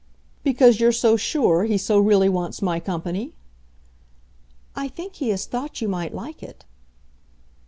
"Because 0.43 0.79
you're 0.79 0.91
so 0.91 1.15
sure 1.15 1.65
he 1.65 1.77
so 1.77 1.99
really 1.99 2.27
wants 2.27 2.59
my 2.59 2.79
company?" 2.79 3.33
"I 4.75 4.87
think 4.87 5.17
he 5.17 5.29
has 5.29 5.45
thought 5.45 5.79
you 5.79 5.87
might 5.87 6.11
like 6.11 6.41
it." 6.41 6.65